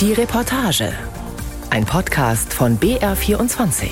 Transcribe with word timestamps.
Die 0.00 0.14
Reportage. 0.14 0.94
Ein 1.68 1.84
Podcast 1.84 2.54
von 2.54 2.78
BR24. 2.78 3.90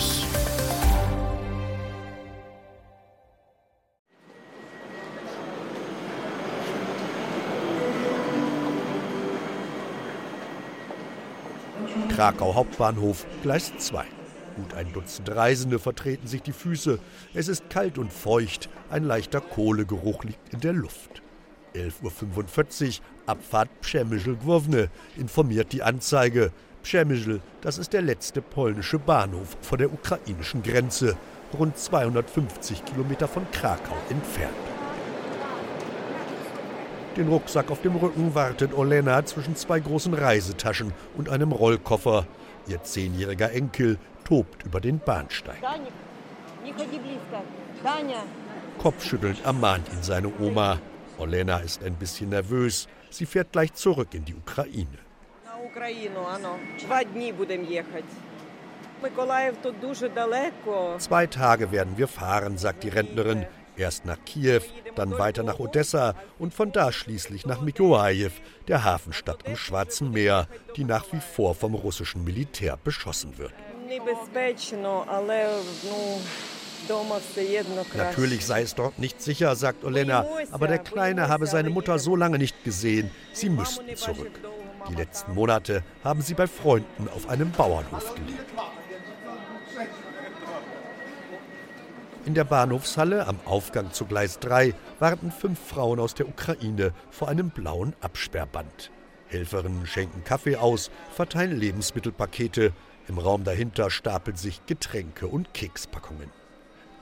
Krakau 12.08 12.54
Hauptbahnhof, 12.54 13.26
Gleis 13.42 13.76
2. 13.76 14.06
Gut 14.56 14.72
ein 14.72 14.90
Dutzend 14.94 15.28
Reisende 15.28 15.78
vertreten 15.78 16.26
sich 16.26 16.40
die 16.40 16.52
Füße. 16.52 17.00
Es 17.34 17.48
ist 17.48 17.68
kalt 17.68 17.98
und 17.98 18.14
feucht, 18.14 18.70
ein 18.88 19.04
leichter 19.04 19.42
Kohlegeruch 19.42 20.24
liegt 20.24 20.54
in 20.54 20.60
der 20.60 20.72
Luft. 20.72 21.20
11.45 21.74 23.00
Uhr, 23.00 23.04
Abfahrt 23.28 23.70
Przemyśl-Główny, 23.80 24.88
informiert 25.18 25.68
die 25.68 25.84
Anzeige. 25.84 26.50
Przemyśl, 26.82 27.40
das 27.62 27.78
ist 27.78 27.92
der 27.92 28.04
letzte 28.04 28.42
polnische 28.42 28.98
Bahnhof 28.98 29.56
vor 29.62 29.78
der 29.78 29.92
ukrainischen 29.92 30.62
Grenze, 30.62 31.16
rund 31.58 31.76
250 31.76 32.84
Kilometer 32.84 33.28
von 33.28 33.46
Krakau 33.52 33.96
entfernt. 34.10 34.54
Den 37.16 37.28
Rucksack 37.28 37.70
auf 37.70 37.82
dem 37.82 37.96
Rücken 37.96 38.34
wartet 38.34 38.72
Olena 38.72 39.24
zwischen 39.24 39.56
zwei 39.56 39.80
großen 39.80 40.14
Reisetaschen 40.14 40.92
und 41.16 41.28
einem 41.28 41.52
Rollkoffer. 41.52 42.26
Ihr 42.68 42.82
zehnjähriger 42.82 43.50
Enkel 43.52 43.98
tobt 44.24 44.64
über 44.64 44.80
den 44.80 45.00
Bahnsteig. 45.00 45.58
Kopfschüttelnd 48.78 49.44
ermahnt 49.44 49.88
ihn 49.92 50.02
seine 50.02 50.30
Oma. 50.38 50.78
Olena 51.18 51.58
ist 51.58 51.82
ein 51.82 51.94
bisschen 51.94 52.30
nervös. 52.30 52.88
Sie 53.10 53.26
fährt 53.26 53.52
gleich 53.52 53.74
zurück 53.74 54.14
in 54.14 54.24
die 54.24 54.34
Ukraine. 54.34 54.98
Zwei 60.98 61.26
Tage 61.26 61.70
werden 61.70 61.96
wir 61.96 62.08
fahren, 62.08 62.58
sagt 62.58 62.84
die 62.84 62.88
Rentnerin. 62.88 63.46
Erst 63.76 64.04
nach 64.06 64.18
Kiew, 64.24 64.62
dann 64.96 65.16
weiter 65.18 65.44
nach 65.44 65.60
Odessa 65.60 66.16
und 66.40 66.52
von 66.52 66.72
da 66.72 66.90
schließlich 66.90 67.46
nach 67.46 67.60
Mykolaiv, 67.60 68.40
der 68.66 68.82
Hafenstadt 68.82 69.46
am 69.46 69.54
Schwarzen 69.54 70.10
Meer, 70.10 70.48
die 70.74 70.82
nach 70.82 71.12
wie 71.12 71.20
vor 71.20 71.54
vom 71.54 71.74
russischen 71.74 72.24
Militär 72.24 72.76
beschossen 72.82 73.38
wird. 73.38 73.54
Natürlich 77.96 78.46
sei 78.46 78.62
es 78.62 78.74
dort 78.74 78.98
nicht 78.98 79.20
sicher, 79.22 79.54
sagt 79.56 79.84
Olena, 79.84 80.26
aber 80.50 80.68
der 80.68 80.78
Kleine 80.78 81.28
habe 81.28 81.46
seine 81.46 81.70
Mutter 81.70 81.98
so 81.98 82.16
lange 82.16 82.38
nicht 82.38 82.64
gesehen, 82.64 83.10
sie 83.32 83.50
müssten 83.50 83.94
zurück. 83.96 84.40
Die 84.88 84.94
letzten 84.94 85.34
Monate 85.34 85.82
haben 86.02 86.22
sie 86.22 86.34
bei 86.34 86.46
Freunden 86.46 87.08
auf 87.08 87.28
einem 87.28 87.50
Bauernhof 87.50 88.14
gelebt. 88.14 88.52
In 92.24 92.34
der 92.34 92.44
Bahnhofshalle 92.44 93.26
am 93.26 93.38
Aufgang 93.46 93.92
zu 93.92 94.04
Gleis 94.04 94.38
3 94.40 94.74
warten 94.98 95.30
fünf 95.30 95.58
Frauen 95.58 95.98
aus 95.98 96.14
der 96.14 96.28
Ukraine 96.28 96.92
vor 97.10 97.28
einem 97.28 97.50
blauen 97.50 97.94
Absperrband. 98.00 98.90
Helferinnen 99.28 99.86
schenken 99.86 100.24
Kaffee 100.24 100.56
aus, 100.56 100.90
verteilen 101.14 101.58
Lebensmittelpakete. 101.58 102.72
Im 103.08 103.18
Raum 103.18 103.44
dahinter 103.44 103.90
stapeln 103.90 104.36
sich 104.36 104.64
Getränke 104.66 105.26
und 105.26 105.54
Kekspackungen. 105.54 106.30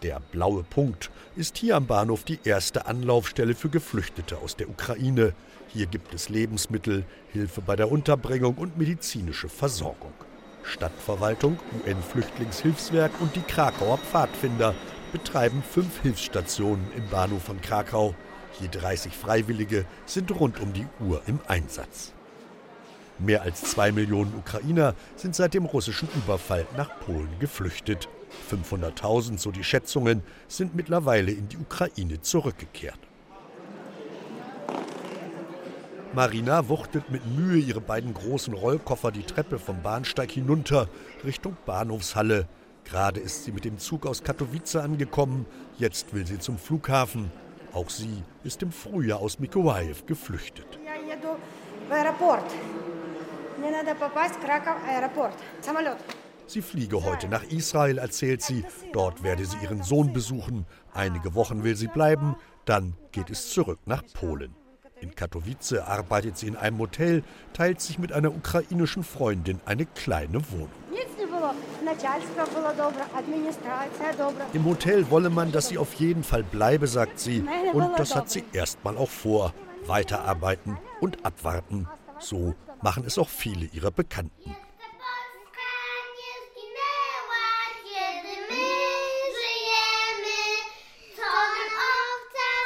Der 0.03 0.21
blaue 0.21 0.63
Punkt 0.63 1.11
ist 1.37 1.57
hier 1.57 1.77
am 1.77 1.87
Bahnhof 1.87 2.25
die 2.25 2.39
erste 2.45 2.87
Anlaufstelle 2.87 3.55
für 3.55 3.71
Geflüchtete 3.71 4.37
aus 4.39 4.55
der 4.55 4.69
Ukraine. 4.69 5.33
Hier 5.69 5.87
gibt 5.87 6.13
es 6.13 6.29
Lebensmittel, 6.29 7.05
Hilfe 7.33 7.63
bei 7.63 7.77
der 7.77 7.91
Unterbringung 7.91 8.57
und 8.57 8.77
medizinische 8.77 9.49
Versorgung. 9.49 10.13
Stadtverwaltung, 10.63 11.59
UN-Flüchtlingshilfswerk 11.85 13.13
und 13.21 13.35
die 13.37 13.43
Krakauer 13.43 13.99
Pfadfinder 13.99 14.75
betreiben 15.13 15.63
fünf 15.63 16.03
Hilfsstationen 16.03 16.85
im 16.95 17.09
Bahnhof 17.09 17.45
von 17.45 17.61
Krakau. 17.61 18.15
Je 18.61 18.69
30 18.69 19.15
Freiwillige 19.15 19.87
sind 20.05 20.31
rund 20.31 20.61
um 20.61 20.73
die 20.73 20.87
Uhr 21.01 21.23
im 21.27 21.41
Einsatz. 21.47 22.13
Mehr 23.19 23.43
als 23.43 23.63
zwei 23.63 23.93
Millionen 23.93 24.35
Ukrainer 24.35 24.95
sind 25.15 25.35
seit 25.35 25.55
dem 25.55 25.65
russischen 25.65 26.09
Überfall 26.17 26.67
nach 26.77 27.01
Polen 27.01 27.39
geflüchtet. 27.39 28.09
500.000, 28.51 29.39
so 29.39 29.51
die 29.51 29.65
Schätzungen, 29.65 30.23
sind 30.49 30.75
mittlerweile 30.75 31.33
in 31.33 31.49
die 31.49 31.59
Ukraine 31.59 32.21
zurückgekehrt. 32.21 32.99
Marina 36.13 36.69
wuchtet 36.69 37.11
mit 37.11 37.27
Mühe 37.27 37.59
ihre 37.59 37.81
beiden 37.81 38.15
großen 38.15 38.55
Rollkoffer 38.55 39.13
die 39.13 39.25
Treppe 39.25 39.59
vom 39.59 39.83
Bahnsteig 39.83 40.31
hinunter 40.31 40.89
Richtung 41.25 41.57
Bahnhofshalle. 41.67 42.49
Gerade 42.85 43.21
ist 43.21 43.45
sie 43.45 43.53
mit 43.53 43.67
dem 43.67 43.79
Zug 43.79 44.07
aus 44.07 44.23
Katowice 44.23 44.77
angekommen, 44.77 45.45
jetzt 45.77 46.15
will 46.15 46.27
sie 46.27 46.39
zum 46.39 46.57
Flughafen. 46.57 47.31
Auch 47.75 47.91
sie 47.91 48.23
ist 48.45 48.63
im 48.63 48.73
Frühjahr 48.73 49.19
aus 49.19 49.39
Mikołajew 49.39 50.07
geflüchtet. 50.07 50.79
Sie 56.47 56.63
fliege 56.63 57.05
heute 57.05 57.29
nach 57.29 57.43
Israel, 57.45 57.99
erzählt 57.99 58.41
sie. 58.41 58.65
Dort 58.93 59.23
werde 59.23 59.45
sie 59.45 59.57
ihren 59.63 59.83
Sohn 59.83 60.13
besuchen. 60.13 60.65
Einige 60.95 61.35
Wochen 61.35 61.65
will 61.65 61.77
sie 61.77 61.89
bleiben, 61.89 62.37
dann 62.65 62.95
geht 63.13 63.31
es 63.31 63.51
zurück 63.51 63.81
nach 63.85 64.03
Polen. 64.15 64.55
In 65.01 65.15
Katowice 65.15 65.75
arbeitet 65.75 66.39
sie 66.39 66.47
in 66.47 66.57
einem 66.57 66.79
Hotel, 66.79 67.23
teilt 67.53 67.81
sich 67.81 67.99
mit 67.99 68.13
einer 68.13 68.31
ukrainischen 68.31 69.03
Freundin 69.05 69.61
eine 69.67 69.87
kleine 69.87 70.41
Wohnung. 70.51 70.71
Im 74.53 74.65
Hotel 74.65 75.11
wolle 75.11 75.31
man, 75.31 75.53
dass 75.53 75.69
sie 75.69 75.79
auf 75.79 75.95
jeden 75.95 76.25
Fall 76.25 76.43
bleibe, 76.43 76.87
sagt 76.87 77.19
sie. 77.19 77.45
Und 77.73 77.99
das 77.99 78.15
hat 78.15 78.31
sie 78.31 78.45
erstmal 78.53 78.97
auch 78.97 79.11
vor. 79.11 79.53
Weiterarbeiten 79.87 80.79
und 81.01 81.25
abwarten. 81.25 81.89
So 82.19 82.55
machen 82.83 83.05
es 83.07 83.19
auch 83.19 83.29
viele 83.29 83.67
ihrer 83.67 83.91
Bekannten. 83.91 84.57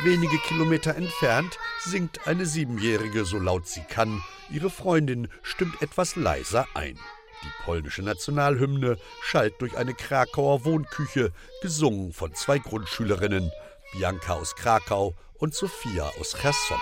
Wenige 0.02 0.38
Kilometer 0.38 0.94
entfernt 0.96 1.58
singt 1.84 2.26
eine 2.26 2.46
Siebenjährige 2.46 3.26
so 3.26 3.38
laut 3.38 3.66
sie 3.68 3.82
kann. 3.82 4.22
Ihre 4.50 4.70
Freundin 4.70 5.28
stimmt 5.42 5.82
etwas 5.82 6.16
leiser 6.16 6.66
ein. 6.72 6.98
Die 7.42 7.64
polnische 7.64 8.02
Nationalhymne 8.02 8.96
schallt 9.22 9.60
durch 9.60 9.76
eine 9.76 9.92
Krakauer 9.92 10.64
Wohnküche, 10.64 11.32
gesungen 11.60 12.14
von 12.14 12.34
zwei 12.34 12.58
Grundschülerinnen, 12.58 13.52
Bianca 13.92 14.34
aus 14.34 14.56
Krakau 14.56 15.14
und 15.38 15.54
Sophia 15.54 16.10
aus 16.18 16.32
Cherson. 16.32 16.80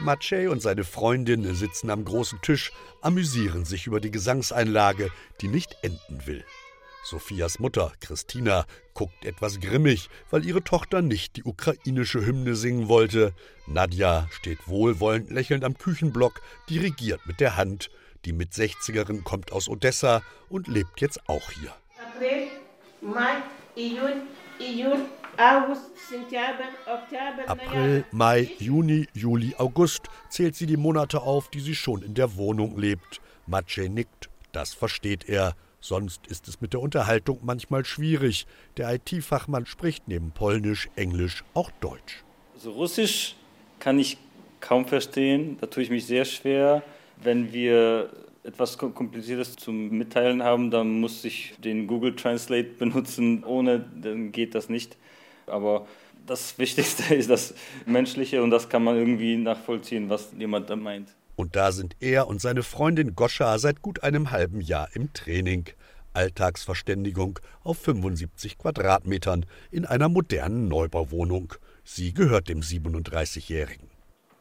Maciej 0.00 0.48
und 0.48 0.60
seine 0.60 0.84
Freundin 0.84 1.54
sitzen 1.54 1.88
am 1.88 2.04
großen 2.04 2.42
Tisch, 2.42 2.72
amüsieren 3.00 3.64
sich 3.64 3.86
über 3.86 4.00
die 4.00 4.10
Gesangseinlage, 4.10 5.10
die 5.40 5.48
nicht 5.48 5.78
enden 5.80 6.26
will. 6.26 6.44
Sophias 7.04 7.58
Mutter, 7.58 7.92
Christina, 8.00 8.64
guckt 8.94 9.24
etwas 9.24 9.60
grimmig, 9.60 10.08
weil 10.30 10.46
ihre 10.46 10.62
Tochter 10.62 11.02
nicht 11.02 11.36
die 11.36 11.44
ukrainische 11.44 12.24
Hymne 12.24 12.54
singen 12.54 12.88
wollte. 12.88 13.34
Nadja 13.66 14.28
steht 14.30 14.68
wohlwollend 14.68 15.30
lächelnd 15.30 15.64
am 15.64 15.76
Küchenblock, 15.76 16.40
dirigiert 16.68 17.26
mit 17.26 17.40
der 17.40 17.56
Hand. 17.56 17.90
Die 18.24 18.32
Mit-60erin 18.32 19.24
kommt 19.24 19.50
aus 19.50 19.68
Odessa 19.68 20.22
und 20.48 20.68
lebt 20.68 21.00
jetzt 21.00 21.28
auch 21.28 21.50
hier. 21.50 21.74
April, 22.14 22.48
Mai, 23.00 23.42
Juni, 23.74 24.22
Juli, 24.60 25.04
August, 25.36 25.90
September, 26.08 26.64
April, 27.46 28.04
Mai, 28.12 28.48
Juni, 28.58 29.08
Juli, 29.12 29.54
August 29.58 30.02
zählt 30.28 30.54
sie 30.54 30.66
die 30.66 30.76
Monate 30.76 31.22
auf, 31.22 31.48
die 31.48 31.60
sie 31.60 31.74
schon 31.74 32.02
in 32.02 32.14
der 32.14 32.36
Wohnung 32.36 32.78
lebt. 32.78 33.20
Maciej 33.46 33.88
nickt, 33.88 34.30
das 34.52 34.72
versteht 34.72 35.28
er. 35.28 35.56
Sonst 35.82 36.28
ist 36.28 36.46
es 36.46 36.60
mit 36.60 36.72
der 36.72 36.80
Unterhaltung 36.80 37.40
manchmal 37.42 37.84
schwierig. 37.84 38.46
Der 38.76 38.94
IT-Fachmann 38.94 39.66
spricht 39.66 40.06
neben 40.06 40.30
Polnisch, 40.30 40.88
Englisch 40.94 41.42
auch 41.54 41.72
Deutsch. 41.80 42.22
Also 42.54 42.70
Russisch 42.70 43.34
kann 43.80 43.98
ich 43.98 44.16
kaum 44.60 44.86
verstehen. 44.86 45.58
Da 45.60 45.66
tue 45.66 45.82
ich 45.82 45.90
mich 45.90 46.06
sehr 46.06 46.24
schwer. 46.24 46.84
Wenn 47.20 47.52
wir 47.52 48.10
etwas 48.44 48.78
Kompliziertes 48.78 49.56
zum 49.56 49.90
Mitteilen 49.90 50.44
haben, 50.44 50.70
dann 50.70 51.00
muss 51.00 51.24
ich 51.24 51.54
den 51.58 51.88
Google 51.88 52.14
Translate 52.14 52.70
benutzen. 52.78 53.42
Ohne 53.42 53.84
dann 54.00 54.30
geht 54.30 54.54
das 54.54 54.68
nicht. 54.68 54.96
Aber 55.46 55.88
das 56.26 56.56
Wichtigste 56.58 57.12
ist 57.16 57.28
das 57.28 57.54
Menschliche 57.86 58.40
und 58.40 58.50
das 58.50 58.68
kann 58.68 58.84
man 58.84 58.96
irgendwie 58.96 59.36
nachvollziehen, 59.36 60.08
was 60.08 60.32
jemand 60.38 60.70
da 60.70 60.76
meint. 60.76 61.08
Und 61.36 61.56
da 61.56 61.72
sind 61.72 61.96
er 62.00 62.28
und 62.28 62.40
seine 62.40 62.62
Freundin 62.62 63.14
Goscha 63.14 63.58
seit 63.58 63.82
gut 63.82 64.02
einem 64.02 64.30
halben 64.30 64.60
Jahr 64.60 64.88
im 64.94 65.12
Training. 65.12 65.66
Alltagsverständigung 66.14 67.38
auf 67.64 67.78
75 67.78 68.58
Quadratmetern 68.58 69.46
in 69.70 69.86
einer 69.86 70.08
modernen 70.08 70.68
Neubauwohnung. 70.68 71.54
Sie 71.84 72.12
gehört 72.12 72.48
dem 72.48 72.60
37-Jährigen. 72.60 73.88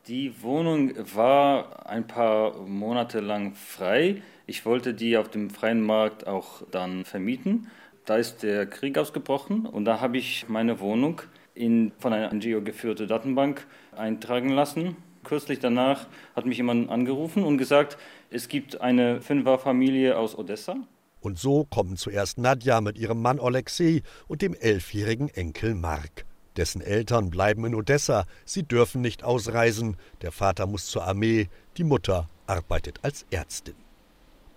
Die 0.08 0.42
Wohnung 0.42 0.94
war 1.16 1.88
ein 1.88 2.08
paar 2.08 2.58
Monate 2.66 3.20
lang 3.20 3.54
frei. 3.54 4.22
Ich 4.48 4.66
wollte 4.66 4.94
die 4.94 5.16
auf 5.16 5.30
dem 5.30 5.50
freien 5.50 5.82
Markt 5.82 6.28
auch 6.28 6.64
dann 6.72 7.06
vermieten. 7.06 7.68
Da 8.06 8.18
ist 8.18 8.42
der 8.44 8.66
Krieg 8.66 8.98
ausgebrochen 8.98 9.66
und 9.66 9.86
da 9.86 10.02
habe 10.02 10.18
ich 10.18 10.50
meine 10.50 10.80
Wohnung 10.80 11.22
in 11.54 11.92
von 12.00 12.14
einer 12.14 12.34
NGO 12.34 12.62
geführte 12.62 13.06
Datenbank 13.06 13.68
eintragen 13.96 14.50
lassen. 14.50 14.98
Kürzlich 15.24 15.60
danach 15.60 16.08
hat 16.36 16.46
mich 16.46 16.58
jemand 16.58 16.90
angerufen 16.90 17.44
und 17.44 17.58
gesagt, 17.58 17.98
es 18.30 18.48
gibt 18.48 18.82
eine 18.82 19.22
Fünferfamilie 19.22 20.18
aus 20.18 20.38
Odessa. 20.38 20.76
Und 21.20 21.38
so 21.38 21.66
kommen 21.66 21.98
zuerst 21.98 22.40
Nadja 22.40 22.82
mit 22.82 22.98
ihrem 22.98 23.22
Mann 23.22 23.40
Alexei 23.40 24.02
und 24.28 24.42
dem 24.42 24.56
elfjährigen 24.56 25.30
Enkel 25.30 25.76
Mark. 25.76 26.26
Dessen 26.58 26.82
Eltern 26.82 27.30
bleiben 27.30 27.64
in 27.66 27.76
Odessa, 27.76 28.26
sie 28.44 28.64
dürfen 28.64 29.02
nicht 29.02 29.24
ausreisen, 29.24 29.96
der 30.22 30.32
Vater 30.32 30.66
muss 30.66 30.88
zur 30.88 31.06
Armee, 31.06 31.48
die 31.78 31.84
Mutter 31.84 32.28
arbeitet 32.48 33.00
als 33.04 33.26
Ärztin. 33.32 33.76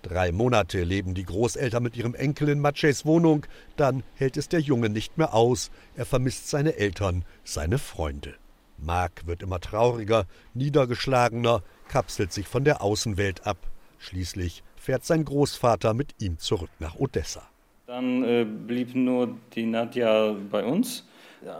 Drei 0.02 0.32
Monate 0.32 0.82
leben 0.82 1.14
die 1.14 1.24
Großeltern 1.24 1.82
mit 1.82 1.96
ihrem 1.96 2.14
Enkel 2.14 2.48
in 2.48 2.60
Matscheys 2.60 3.06
Wohnung, 3.06 3.46
dann 3.76 4.02
hält 4.14 4.36
es 4.36 4.48
der 4.48 4.60
Junge 4.60 4.88
nicht 4.88 5.16
mehr 5.18 5.32
aus, 5.32 5.70
er 5.94 6.04
vermisst 6.04 6.50
seine 6.50 6.76
Eltern, 6.76 7.24
seine 7.44 7.78
Freunde. 7.78 8.34
Mark 8.78 9.26
wird 9.26 9.42
immer 9.42 9.60
trauriger, 9.60 10.26
niedergeschlagener, 10.54 11.62
kapselt 11.88 12.32
sich 12.32 12.46
von 12.46 12.64
der 12.64 12.82
Außenwelt 12.82 13.46
ab. 13.46 13.58
Schließlich 13.98 14.62
fährt 14.76 15.04
sein 15.04 15.24
Großvater 15.24 15.94
mit 15.94 16.14
ihm 16.20 16.38
zurück 16.38 16.70
nach 16.78 16.96
Odessa. 16.96 17.42
Dann 17.86 18.22
äh, 18.24 18.44
blieb 18.44 18.94
nur 18.94 19.36
die 19.54 19.66
Nadja 19.66 20.34
bei 20.50 20.64
uns. 20.64 21.06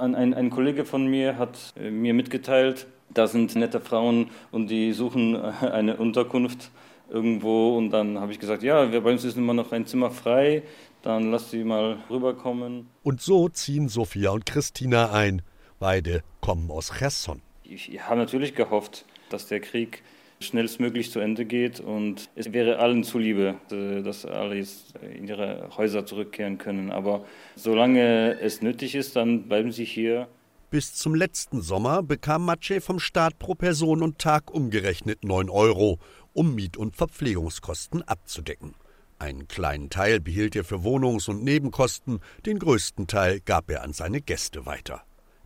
Ein, 0.01 0.15
ein, 0.15 0.33
ein 0.33 0.51
Kollege 0.51 0.85
von 0.85 1.07
mir 1.07 1.37
hat 1.37 1.75
äh, 1.77 1.91
mir 1.91 2.15
mitgeteilt, 2.15 2.87
da 3.13 3.27
sind 3.27 3.55
nette 3.55 3.81
Frauen 3.81 4.31
und 4.51 4.69
die 4.69 4.93
suchen 4.93 5.35
äh, 5.35 5.39
eine 5.61 5.97
Unterkunft 5.97 6.71
irgendwo. 7.11 7.77
Und 7.77 7.91
dann 7.91 8.19
habe 8.21 8.33
ich 8.33 8.39
gesagt, 8.39 8.63
ja, 8.63 8.85
bei 8.87 9.11
uns 9.11 9.25
ist 9.25 9.37
immer 9.37 9.55
noch 9.55 9.73
ein 9.73 9.87
Zimmer 9.87 10.11
frei, 10.11 10.63
dann 11.03 11.31
lass 11.31 11.51
sie 11.51 11.65
mal 11.65 11.99
rüberkommen. 12.09 12.89
Und 13.03 13.21
so 13.21 13.49
ziehen 13.49 13.89
Sophia 13.89 14.31
und 14.31 14.47
Christina 14.47 15.13
ein. 15.13 15.43
Beide 15.85 16.23
kommen 16.41 16.71
aus 16.71 16.95
Cherson. 16.99 17.43
Ich, 17.63 17.91
habe 18.01 18.17
natürlich 18.17 18.55
gehofft, 18.55 19.05
dass 19.29 19.49
der 19.49 19.61
Krieg 19.61 20.03
schnellstmöglich 20.41 21.11
zu 21.11 21.21
Ende 21.21 21.45
geht 21.45 21.79
und 21.79 22.31
es 22.35 22.55
wäre 22.55 22.79
allen 22.79 23.05
zuliebe, 23.05 23.57
äh, 23.71 24.01
dass 24.01 24.25
alle 24.25 24.55
jetzt 24.55 24.95
in 25.15 25.29
ihre 25.29 25.69
Häuser 25.77 26.07
zurückkehren 26.07 26.57
können. 26.57 26.91
Aber 26.91 27.27
solange 27.55 28.41
es 28.41 28.63
nötig 28.63 28.95
ist, 28.95 29.15
dann 29.15 29.47
bleiben 29.47 29.73
sie 29.73 29.85
hier. 29.85 30.27
Bis 30.71 30.95
zum 30.95 31.15
letzten 31.15 31.61
Sommer 31.61 32.03
bekam 32.03 32.47
Maciej 32.47 32.81
vom 32.81 32.99
Staat 32.99 33.39
pro 33.39 33.55
Person 33.55 34.03
und 34.03 34.19
Tag 34.19 34.55
umgerechnet 34.55 35.23
9 35.23 35.51
Euro, 35.51 35.99
um 36.33 36.55
Miet- 36.55 36.79
und 36.79 36.97
Verpflegungskosten 36.97 38.01
abzudecken. 38.01 38.75
Einen 39.19 39.49
kleinen 39.49 39.91
Teil 39.91 40.19
behielt 40.19 40.57
er 40.57 40.65
für 40.65 40.83
Wohnungs- 40.83 41.29
und 41.29 41.45
Nebenkosten, 41.45 42.21
den 42.47 42.59
größten 42.59 43.07
Teil 43.07 43.41
gab 43.41 43.71
er 43.71 43.83
an 43.83 43.93
seine 43.93 44.23
Gäste 44.23 44.65
weiter. 44.65 45.05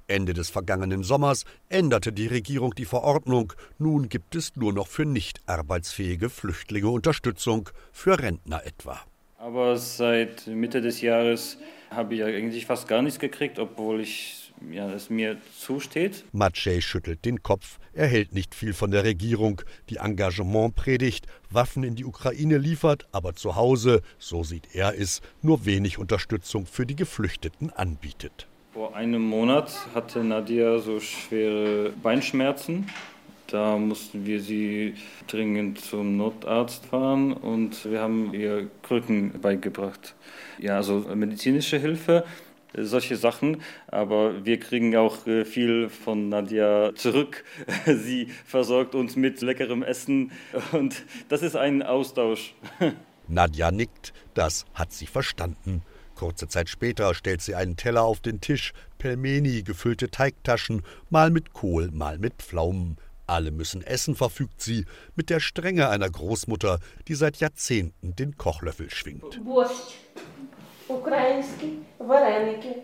Ende 0.08 0.32
des 0.32 0.50
vergangenen 0.50 1.04
Sommers 1.04 1.44
änderte 1.68 2.12
die 2.12 2.26
Regierung 2.26 2.74
die 2.74 2.86
Verordnung. 2.86 3.52
Nun 3.78 4.08
gibt 4.08 4.34
es 4.34 4.56
nur 4.56 4.72
noch 4.72 4.88
für 4.88 5.04
nicht 5.04 5.40
arbeitsfähige 5.46 6.30
Flüchtlinge 6.30 6.88
Unterstützung, 6.88 7.68
für 7.92 8.18
Rentner 8.18 8.64
etwa. 8.64 9.00
Aber 9.36 9.76
seit 9.76 10.48
Mitte 10.48 10.80
des 10.80 11.00
Jahres 11.00 11.58
habe 11.90 12.16
ich 12.16 12.24
eigentlich 12.24 12.66
fast 12.66 12.88
gar 12.88 13.02
nichts 13.02 13.20
gekriegt, 13.20 13.58
obwohl 13.58 14.00
ich 14.00 14.52
ja, 14.72 14.90
es 14.90 15.10
mir 15.10 15.36
zusteht. 15.58 16.24
Maciej 16.32 16.80
schüttelt 16.82 17.24
den 17.24 17.42
Kopf. 17.42 17.78
Er 17.92 18.06
hält 18.06 18.32
nicht 18.32 18.54
viel 18.54 18.72
von 18.72 18.90
der 18.90 19.04
Regierung, 19.04 19.62
die 19.90 19.96
Engagement 19.96 20.74
predigt, 20.74 21.26
Waffen 21.50 21.84
in 21.84 21.94
die 21.94 22.04
Ukraine 22.04 22.58
liefert, 22.58 23.06
aber 23.12 23.34
zu 23.34 23.56
Hause, 23.56 24.02
so 24.18 24.42
sieht 24.42 24.74
er 24.74 24.98
es, 24.98 25.20
nur 25.42 25.66
wenig 25.66 25.98
Unterstützung 25.98 26.66
für 26.66 26.86
die 26.86 26.96
Geflüchteten 26.96 27.70
anbietet. 27.70 28.48
Vor 28.78 28.94
einem 28.94 29.22
Monat 29.22 29.72
hatte 29.92 30.22
Nadia 30.22 30.78
so 30.78 31.00
schwere 31.00 31.90
Beinschmerzen. 32.00 32.86
Da 33.48 33.76
mussten 33.76 34.24
wir 34.24 34.40
sie 34.40 34.94
dringend 35.26 35.80
zum 35.80 36.16
Notarzt 36.16 36.86
fahren 36.86 37.32
und 37.32 37.90
wir 37.90 38.00
haben 38.00 38.32
ihr 38.34 38.70
Krücken 38.84 39.40
beigebracht. 39.40 40.14
Ja, 40.60 40.76
also 40.76 41.04
medizinische 41.12 41.76
Hilfe, 41.76 42.24
solche 42.72 43.16
Sachen. 43.16 43.62
Aber 43.88 44.46
wir 44.46 44.60
kriegen 44.60 44.94
auch 44.94 45.26
äh, 45.26 45.44
viel 45.44 45.88
von 45.88 46.28
Nadia 46.28 46.94
zurück. 46.94 47.42
Sie 47.84 48.26
versorgt 48.46 48.94
uns 48.94 49.16
mit 49.16 49.40
leckerem 49.40 49.82
Essen 49.82 50.30
und 50.70 51.04
das 51.28 51.42
ist 51.42 51.56
ein 51.56 51.82
Austausch. 51.82 52.54
Nadja 53.26 53.72
nickt, 53.72 54.12
das 54.34 54.66
hat 54.72 54.92
sie 54.92 55.06
verstanden. 55.06 55.82
Kurze 56.18 56.48
Zeit 56.48 56.68
später 56.68 57.14
stellt 57.14 57.42
sie 57.42 57.54
einen 57.54 57.76
Teller 57.76 58.02
auf 58.02 58.18
den 58.18 58.40
Tisch, 58.40 58.72
Pelmeni, 58.98 59.62
gefüllte 59.62 60.10
Teigtaschen, 60.10 60.82
mal 61.10 61.30
mit 61.30 61.52
Kohl, 61.52 61.92
mal 61.92 62.18
mit 62.18 62.34
Pflaumen. 62.42 62.96
Alle 63.28 63.52
müssen 63.52 63.82
essen, 63.82 64.16
verfügt 64.16 64.60
sie, 64.60 64.84
mit 65.14 65.30
der 65.30 65.38
Strenge 65.38 65.88
einer 65.90 66.10
Großmutter, 66.10 66.80
die 67.06 67.14
seit 67.14 67.36
Jahrzehnten 67.36 68.16
den 68.16 68.36
Kochlöffel 68.36 68.90
schwingt. 68.90 69.40
Wurst, 69.44 69.94
ukrainski, 70.88 71.82
Warenike, 72.00 72.82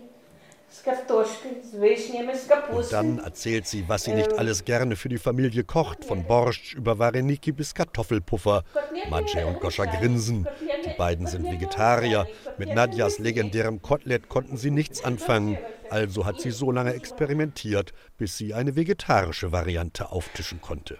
und 2.71 2.91
dann 2.91 3.19
erzählt 3.19 3.67
sie, 3.67 3.87
was 3.87 4.03
sie 4.03 4.13
nicht 4.13 4.37
alles 4.37 4.65
gerne 4.65 4.95
für 4.95 5.09
die 5.09 5.17
Familie 5.17 5.63
kocht, 5.63 6.05
von 6.05 6.25
Borsch 6.25 6.73
über 6.75 6.99
Wareniki 6.99 7.51
bis 7.51 7.73
Kartoffelpuffer. 7.73 8.63
Madje 9.09 9.45
und 9.45 9.59
Goscha 9.59 9.85
grinsen. 9.85 10.47
Die 10.85 10.93
beiden 10.97 11.27
sind 11.27 11.49
Vegetarier. 11.49 12.27
Mit 12.57 12.73
Nadjas 12.73 13.19
legendärem 13.19 13.81
Kotelett 13.81 14.29
konnten 14.29 14.57
sie 14.57 14.71
nichts 14.71 15.03
anfangen. 15.03 15.57
Also 15.89 16.25
hat 16.25 16.41
sie 16.41 16.51
so 16.51 16.71
lange 16.71 16.93
experimentiert, 16.93 17.93
bis 18.17 18.37
sie 18.37 18.53
eine 18.53 18.75
vegetarische 18.75 19.51
Variante 19.51 20.11
auftischen 20.11 20.61
konnte. 20.61 20.97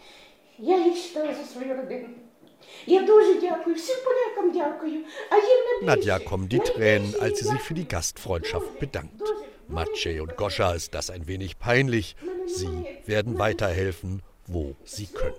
Nadja 5.81 6.19
kommen 6.19 6.49
die 6.49 6.59
Tränen, 6.59 7.15
als 7.19 7.39
sie 7.39 7.45
sich 7.45 7.59
für 7.59 7.73
die 7.73 7.87
Gastfreundschaft 7.87 8.79
bedankt. 8.79 9.23
Maciej 9.67 10.21
und 10.21 10.35
Goscha 10.37 10.73
ist 10.73 10.93
das 10.93 11.09
ein 11.09 11.27
wenig 11.27 11.59
peinlich. 11.59 12.15
Sie 12.45 12.85
werden 13.05 13.37
weiterhelfen, 13.39 14.21
wo 14.47 14.75
sie 14.83 15.07
können. 15.07 15.35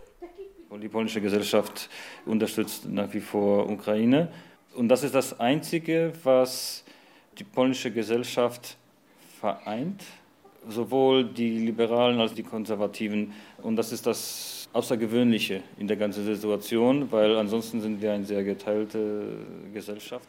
Die 0.83 0.89
polnische 0.89 1.21
Gesellschaft 1.21 1.89
unterstützt 2.27 2.87
nach 2.87 3.13
wie 3.15 3.21
vor 3.21 3.71
Ukraine. 3.71 4.29
Und 4.75 4.89
das 4.89 5.05
ist 5.05 5.15
das 5.15 5.41
Einzige, 5.41 6.13
was 6.23 6.85
die 7.39 7.45
polnische 7.45 7.91
Gesellschaft 7.91 8.77
vereint, 9.41 10.03
sowohl 10.69 11.25
die 11.25 11.59
Liberalen 11.59 12.21
als 12.21 12.35
die 12.35 12.43
Konservativen. 12.43 13.33
Und 13.63 13.77
das 13.77 13.93
ist 13.93 14.07
das 14.07 14.69
Außergewöhnliche 14.73 15.63
in 15.79 15.89
der 15.89 15.97
ganzen 15.97 16.25
Situation, 16.25 17.11
weil 17.11 17.37
ansonsten 17.37 17.81
sind 17.81 18.03
wir 18.03 18.13
eine 18.13 18.25
sehr 18.25 18.45
geteilte 18.45 19.39
Gesellschaft. 19.73 20.29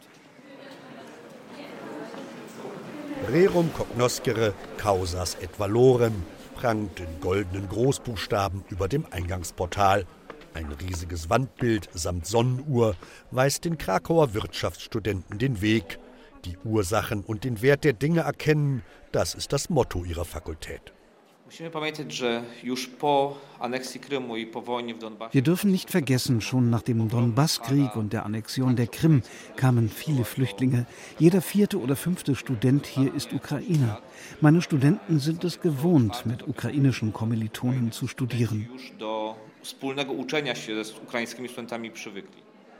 Rerum 3.26 3.70
cognoscere 3.74 4.54
causas 4.78 5.36
et 5.40 5.58
valorem 5.58 6.22
prangt 6.54 7.00
in 7.00 7.20
goldenen 7.20 7.68
Großbuchstaben 7.68 8.64
über 8.70 8.88
dem 8.88 9.04
Eingangsportal. 9.10 10.06
Ein 10.54 10.72
riesiges 10.72 11.28
Wandbild 11.28 11.88
samt 11.92 12.26
Sonnenuhr 12.26 12.96
weist 13.30 13.64
den 13.64 13.76
Krakauer 13.76 14.34
Wirtschaftsstudenten 14.34 15.38
den 15.38 15.60
Weg. 15.60 15.98
Die 16.44 16.56
Ursachen 16.64 17.22
und 17.22 17.44
den 17.44 17.60
Wert 17.60 17.84
der 17.84 17.92
Dinge 17.92 18.20
erkennen, 18.20 18.82
das 19.12 19.34
ist 19.34 19.52
das 19.52 19.68
Motto 19.68 20.04
ihrer 20.04 20.24
Fakultät. 20.24 20.94
Wir 25.32 25.42
dürfen 25.42 25.70
nicht 25.70 25.90
vergessen, 25.90 26.40
schon 26.42 26.68
nach 26.68 26.82
dem 26.82 27.08
Donbasskrieg 27.08 27.96
und 27.96 28.12
der 28.12 28.26
Annexion 28.26 28.76
der 28.76 28.86
Krim 28.86 29.22
kamen 29.56 29.88
viele 29.88 30.24
Flüchtlinge. 30.24 30.86
Jeder 31.18 31.40
vierte 31.40 31.80
oder 31.80 31.96
fünfte 31.96 32.34
Student 32.34 32.86
hier 32.86 33.14
ist 33.14 33.32
Ukrainer. 33.32 34.00
Meine 34.40 34.60
Studenten 34.60 35.20
sind 35.20 35.42
es 35.44 35.60
gewohnt, 35.60 36.26
mit 36.26 36.46
ukrainischen 36.46 37.12
Kommilitonen 37.14 37.92
zu 37.92 38.06
studieren. 38.06 38.68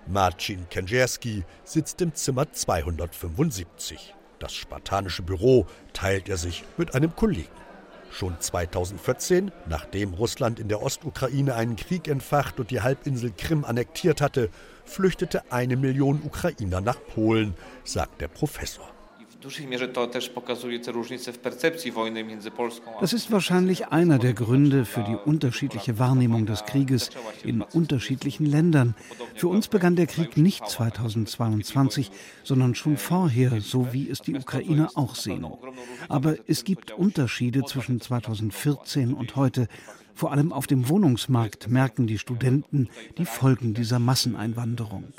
Marcin 0.07 0.69
Kędzierski 0.69 1.45
sitzt 1.65 2.01
im 2.03 2.15
Zimmer 2.15 2.53
275. 2.53 4.15
Das 4.39 4.55
spartanische 4.55 5.23
Büro 5.23 5.67
teilt 5.93 6.29
er 6.29 6.37
sich 6.37 6.65
mit 6.77 6.95
einem 6.95 7.15
Kollegen. 7.17 7.68
Schon 8.11 8.41
2014, 8.41 9.53
nachdem 9.67 10.15
Russland 10.15 10.59
in 10.59 10.69
der 10.69 10.83
Ostukraine 10.83 11.55
einen 11.55 11.77
Krieg 11.77 12.09
entfacht 12.09 12.59
und 12.59 12.71
die 12.71 12.81
Halbinsel 12.81 13.33
Krim 13.37 13.65
annektiert 13.65 14.21
hatte, 14.21 14.51
flüchtete 14.85 15.53
eine 15.53 15.77
Million 15.77 16.23
Ukrainer 16.25 16.81
nach 16.81 16.99
Polen, 17.15 17.55
sagt 17.85 18.21
der 18.21 18.29
Professor. 18.29 18.98
Das 23.01 23.13
ist 23.13 23.31
wahrscheinlich 23.31 23.87
einer 23.87 24.19
der 24.19 24.33
Gründe 24.33 24.85
für 24.85 25.05
die 25.05 25.15
unterschiedliche 25.15 26.01
Wahrnehmung 26.01 26.45
des 26.45 26.65
Krieges 26.65 27.11
in 27.45 27.63
unterschiedlichen 27.63 28.47
Ländern. 28.47 28.97
Für 29.37 29.47
uns 29.47 29.69
begann 29.69 29.95
der 29.95 30.09
Krieg 30.09 30.37
nicht 30.37 30.69
2022, 30.69 32.11
sondern 32.43 32.75
schon 32.75 32.97
vorher, 32.97 33.61
so 33.61 33.93
wie 33.93 34.11
es 34.11 34.23
die 34.23 34.35
Ukrainer 34.35 34.91
auch 34.97 35.15
sehen. 35.15 35.47
Aber 36.09 36.37
es 36.49 36.65
gibt 36.65 36.91
Unterschiede 36.91 37.63
zwischen 37.65 38.01
2014 38.01 39.15
und 39.15 39.37
heute. 39.37 39.69
Vor 40.15 40.33
allem 40.33 40.53
auf 40.53 40.67
dem 40.67 40.89
Wohnungsmarkt 40.89 41.69
merken 41.69 42.09
die 42.09 42.19
Studenten 42.19 42.89
die 43.19 43.25
Folgen 43.25 43.73
dieser 43.73 44.01
Masseneinwanderung. 44.01 45.13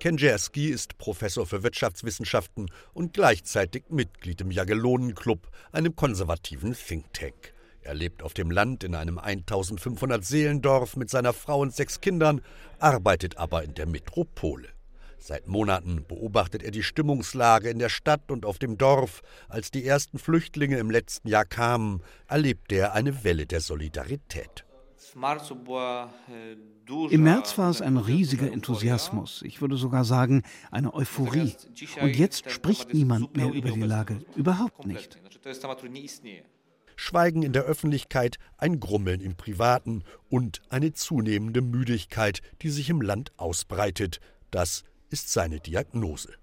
Kędzierski 0.00 0.68
ist 0.70 0.96
Professor 0.96 1.44
für 1.44 1.62
Wirtschaftswissenschaften 1.62 2.70
und 2.94 3.12
gleichzeitig 3.12 3.84
Mitglied 3.90 4.40
im 4.40 4.50
Jagellonenclub, 4.50 5.50
einem 5.72 5.94
konservativen 5.94 6.74
Think 6.74 7.12
Tank. 7.12 7.52
Er 7.82 7.92
lebt 7.92 8.22
auf 8.22 8.32
dem 8.32 8.50
Land 8.50 8.82
in 8.82 8.94
einem 8.94 9.18
1500 9.18 10.24
Seelendorf 10.24 10.96
mit 10.96 11.10
seiner 11.10 11.34
Frau 11.34 11.60
und 11.60 11.74
sechs 11.74 12.00
Kindern, 12.00 12.40
arbeitet 12.78 13.36
aber 13.36 13.62
in 13.62 13.74
der 13.74 13.84
Metropole. 13.84 14.68
Seit 15.18 15.46
Monaten 15.46 16.06
beobachtet 16.08 16.62
er 16.62 16.70
die 16.70 16.82
Stimmungslage 16.82 17.68
in 17.68 17.78
der 17.78 17.90
Stadt 17.90 18.30
und 18.30 18.46
auf 18.46 18.58
dem 18.58 18.78
Dorf. 18.78 19.20
Als 19.50 19.70
die 19.70 19.84
ersten 19.84 20.18
Flüchtlinge 20.18 20.78
im 20.78 20.90
letzten 20.90 21.28
Jahr 21.28 21.44
kamen, 21.44 22.02
erlebte 22.26 22.76
er 22.76 22.94
eine 22.94 23.22
Welle 23.22 23.44
der 23.44 23.60
Solidarität. 23.60 24.64
Im 27.10 27.22
März 27.22 27.56
war 27.56 27.70
es 27.70 27.80
ein 27.80 27.96
riesiger 27.96 28.52
Enthusiasmus, 28.52 29.42
ich 29.42 29.60
würde 29.60 29.76
sogar 29.76 30.04
sagen 30.04 30.42
eine 30.70 30.92
Euphorie. 30.92 31.54
Und 32.00 32.16
jetzt 32.16 32.50
spricht 32.50 32.92
niemand 32.92 33.36
mehr 33.36 33.50
über 33.50 33.70
die 33.70 33.80
Lage, 33.80 34.24
überhaupt 34.36 34.86
nicht. 34.86 35.18
Schweigen 36.96 37.42
in 37.42 37.54
der 37.54 37.62
Öffentlichkeit, 37.62 38.36
ein 38.58 38.78
Grummeln 38.78 39.22
im 39.22 39.36
Privaten 39.36 40.04
und 40.28 40.60
eine 40.68 40.92
zunehmende 40.92 41.62
Müdigkeit, 41.62 42.42
die 42.60 42.68
sich 42.68 42.90
im 42.90 43.00
Land 43.00 43.32
ausbreitet. 43.38 44.20
Das 44.50 44.84
ist 45.08 45.32
seine 45.32 45.60
Diagnose. 45.60 46.39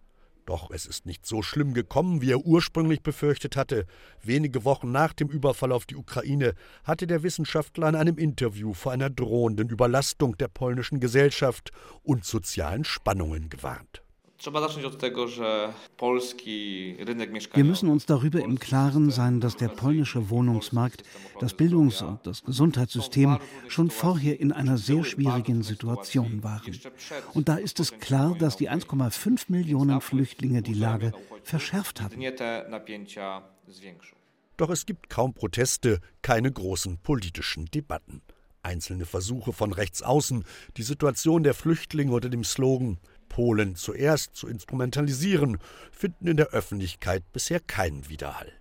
Doch 0.48 0.72
es 0.72 0.86
ist 0.86 1.06
nicht 1.06 1.26
so 1.26 1.42
schlimm 1.42 1.74
gekommen, 1.74 2.22
wie 2.22 2.32
er 2.32 2.40
ursprünglich 2.40 3.04
befürchtet 3.04 3.58
hatte. 3.58 3.86
Wenige 4.24 4.64
Wochen 4.64 4.94
nach 4.94 5.12
dem 5.12 5.28
Überfall 5.28 5.74
auf 5.74 5.86
die 5.86 5.98
Ukraine 5.98 6.54
hatte 6.86 7.06
der 7.06 7.22
Wissenschaftler 7.22 7.90
in 7.90 7.96
einem 7.96 8.18
Interview 8.18 8.74
vor 8.74 8.94
einer 8.94 9.10
drohenden 9.10 9.68
Überlastung 9.68 10.38
der 10.38 10.48
polnischen 10.48 11.02
Gesellschaft 11.02 11.72
und 12.02 12.24
sozialen 12.24 12.86
Spannungen 12.86 13.50
gewarnt. 13.50 14.02
Wir 17.54 17.64
müssen 17.64 17.90
uns 17.90 18.06
darüber 18.06 18.40
im 18.40 18.60
Klaren 18.60 19.10
sein, 19.10 19.40
dass 19.42 19.56
der 19.56 19.70
polnische 19.70 20.30
Wohnungsmarkt, 20.30 21.04
das 21.40 21.56
Bildungs- 21.56 22.04
und 22.04 22.26
das 22.26 22.44
Gesundheitssystem 22.44 23.40
schon 23.68 23.90
vorher 23.90 24.40
in 24.40 24.52
einer 24.52 24.78
sehr 24.78 25.04
schwierigen 25.04 25.64
Situation 25.64 26.44
waren. 26.44 26.80
Und 27.34 27.50
da 27.50 27.56
ist 27.56 27.80
es 27.80 27.98
klar, 27.98 28.36
dass 28.38 28.58
die 28.58 28.70
1,5 28.70 29.46
Millionen 29.48 30.02
Flüchtlinge 30.02 30.62
die 30.62 30.76
Lage 30.76 31.14
verschärft 31.44 32.02
haben. 32.02 32.22
Doch 34.58 34.70
es 34.70 34.86
gibt 34.86 35.10
kaum 35.10 35.34
Proteste, 35.34 36.00
keine 36.22 36.52
großen 36.52 37.00
politischen 37.00 37.66
Debatten. 37.66 38.22
Einzelne 38.64 39.06
Versuche 39.06 39.54
von 39.54 39.72
rechts 39.72 40.04
außen, 40.04 40.44
die 40.78 40.84
Situation 40.84 41.44
der 41.44 41.54
Flüchtlinge 41.54 42.12
unter 42.12 42.30
dem 42.30 42.44
Slogan 42.44 42.98
Polen 43.30 43.76
zuerst 43.76 44.36
zu 44.36 44.48
instrumentalisieren, 44.48 45.58
finden 45.92 46.28
in 46.28 46.38
der 46.38 46.48
Öffentlichkeit 46.50 47.24
bisher 47.32 47.60
keinen 47.60 48.10
Widerhall. 48.10 48.52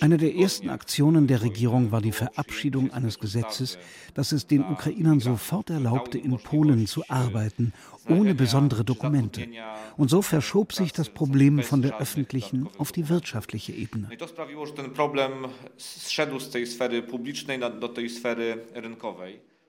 Eine 0.00 0.18
der 0.18 0.34
ersten 0.36 0.70
Aktionen 0.70 1.26
der 1.26 1.42
Regierung 1.42 1.90
war 1.92 2.00
die 2.02 2.12
Verabschiedung 2.12 2.92
eines 2.92 3.18
Gesetzes, 3.18 3.78
das 4.12 4.32
es 4.32 4.46
den 4.46 4.64
Ukrainern 4.64 5.20
sofort 5.20 5.70
erlaubte, 5.70 6.18
in 6.18 6.38
Polen 6.38 6.86
zu 6.86 7.02
arbeiten, 7.08 7.72
ohne 8.08 8.34
besondere 8.34 8.84
Dokumente. 8.84 9.48
Und 9.96 10.10
so 10.10 10.20
verschob 10.20 10.72
sich 10.72 10.92
das 10.92 11.08
Problem 11.08 11.62
von 11.62 11.80
der 11.80 11.98
öffentlichen 11.98 12.68
auf 12.78 12.92
die 12.92 13.08
wirtschaftliche 13.08 13.72
Ebene. 13.72 14.10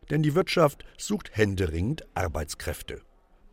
Denn 0.09 0.23
die 0.23 0.35
Wirtschaft 0.35 0.85
sucht 0.97 1.31
händeringend 1.33 2.05
Arbeitskräfte. 2.13 3.01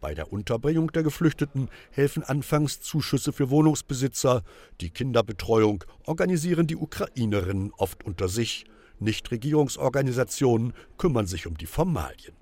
Bei 0.00 0.14
der 0.14 0.32
Unterbringung 0.32 0.90
der 0.92 1.04
Geflüchteten 1.04 1.68
helfen 1.92 2.25
anfangs 2.25 2.80
Zuschüsse 2.80 3.32
für 3.32 3.50
Wohnungsbesitzer, 3.50 4.42
die 4.80 4.90
Kinderbetreuung 4.90 5.85
organisieren 6.06 6.66
die 6.66 6.76
Ukrainerinnen 6.76 7.73
oft 7.76 8.02
unter 8.04 8.28
sich, 8.28 8.64
Nichtregierungsorganisationen 8.99 10.73
kümmern 10.99 11.26
sich 11.26 11.47
um 11.47 11.56
die 11.56 11.66
Formalien. 11.66 12.41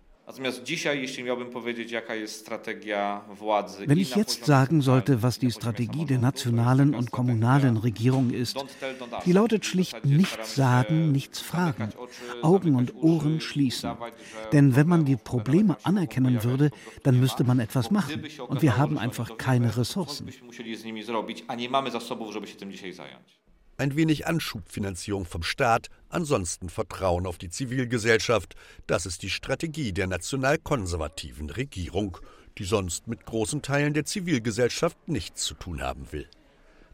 Wenn 3.87 3.99
ich 3.99 4.15
jetzt 4.15 4.45
sagen 4.45 4.83
sollte, 4.83 5.23
was 5.23 5.39
die 5.39 5.51
Strategie 5.51 6.05
der 6.05 6.19
nationalen 6.19 6.95
und 6.95 7.11
kommunalen 7.11 7.77
Regierung 7.77 8.31
ist, 8.31 8.57
die 9.25 9.33
lautet 9.33 9.65
schlicht 9.65 10.05
nichts 10.05 10.55
sagen, 10.55 11.13
nichts 11.13 11.41
fragen, 11.41 11.91
Augen 12.43 12.75
und 12.75 12.95
Ohren 12.95 13.41
schließen. 13.41 13.93
Denn 14.53 14.77
wenn 14.77 14.87
man 14.87 15.05
die 15.05 15.17
Probleme 15.17 15.77
anerkennen 15.83 16.45
würde, 16.45 16.71
dann 17.03 17.19
müsste 17.19 17.45
man 17.45 17.59
etwas 17.61 17.91
machen. 17.91 18.23
Und 18.49 18.63
wir 18.63 18.77
haben 18.77 18.99
einfach 18.99 19.37
keine 19.37 19.77
Ressourcen. 19.77 20.29
Ein 23.81 23.97
wenig 23.97 24.27
Anschubfinanzierung 24.27 25.25
vom 25.25 25.43
Staat, 25.43 25.89
ansonsten 26.11 26.69
Vertrauen 26.69 27.27
auf 27.27 27.39
die 27.39 27.49
Zivilgesellschaft. 27.49 28.55
Das 28.87 29.07
ist 29.07 29.23
die 29.23 29.31
Strategie 29.31 29.95
der 29.95 30.07
nationalkonservativen 30.07 31.49
Regierung, 31.49 32.19
die 32.59 32.65
sonst 32.65 33.09
mit 33.09 33.25
großen 33.25 33.63
Teilen 33.63 33.95
der 33.95 34.05
Zivilgesellschaft 34.05 34.99
nichts 35.09 35.45
zu 35.45 35.55
tun 35.55 35.81
haben 35.81 36.13
will. 36.13 36.29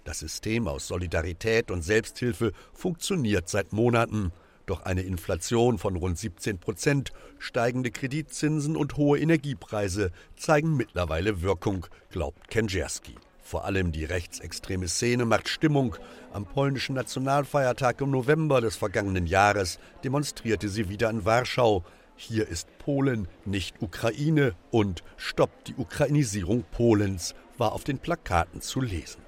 Das 0.04 0.20
System 0.20 0.68
aus 0.68 0.86
Solidarität 0.86 1.72
und 1.72 1.82
Selbsthilfe 1.82 2.52
funktioniert 2.72 3.48
seit 3.48 3.72
Monaten. 3.72 4.30
Doch 4.66 4.84
eine 4.84 5.02
Inflation 5.02 5.78
von 5.78 5.96
rund 5.96 6.16
17 6.16 6.60
Prozent, 6.60 7.12
steigende 7.40 7.90
Kreditzinsen 7.90 8.76
und 8.76 8.96
hohe 8.96 9.18
Energiepreise 9.18 10.12
zeigen 10.36 10.76
mittlerweile 10.76 11.42
Wirkung, 11.42 11.88
glaubt 12.10 12.46
Kenjerski. 12.46 13.16
Vor 13.46 13.64
allem 13.64 13.92
die 13.92 14.04
rechtsextreme 14.04 14.88
Szene 14.88 15.24
macht 15.24 15.48
Stimmung. 15.48 15.94
Am 16.32 16.46
polnischen 16.46 16.96
Nationalfeiertag 16.96 18.00
im 18.00 18.10
November 18.10 18.60
des 18.60 18.74
vergangenen 18.74 19.28
Jahres 19.28 19.78
demonstrierte 20.02 20.68
sie 20.68 20.88
wieder 20.88 21.08
in 21.10 21.24
Warschau. 21.24 21.84
Hier 22.16 22.48
ist 22.48 22.66
Polen, 22.78 23.28
nicht 23.44 23.80
Ukraine 23.80 24.56
und 24.72 25.04
stoppt 25.16 25.68
die 25.68 25.76
Ukrainisierung 25.76 26.64
Polens 26.72 27.36
war 27.56 27.70
auf 27.72 27.84
den 27.84 28.00
Plakaten 28.00 28.62
zu 28.62 28.80
lesen. 28.80 29.22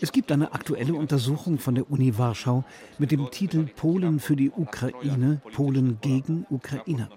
Es 0.00 0.12
gibt 0.12 0.32
eine 0.32 0.52
aktuelle 0.52 0.94
Untersuchung 0.94 1.58
von 1.58 1.74
der 1.74 1.90
Uni 1.90 2.16
Warschau 2.16 2.64
mit 2.98 3.10
dem 3.10 3.30
Titel 3.32 3.64
Polen 3.64 4.20
für 4.20 4.36
die 4.36 4.50
Ukraine, 4.50 5.40
Polen 5.52 5.98
gegen 6.00 6.46
Ukraine. 6.50 7.08